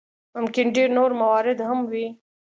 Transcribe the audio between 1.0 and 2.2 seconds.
موارد هم وي.